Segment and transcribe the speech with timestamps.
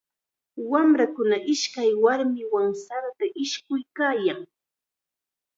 [0.71, 4.39] Wamrakuna ishkay warmiwan sarata ishkuykaayan.